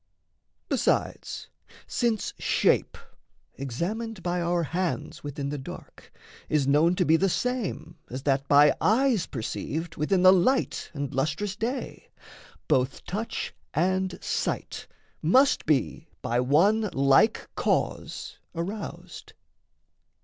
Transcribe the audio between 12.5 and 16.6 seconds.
both touch and sight must be By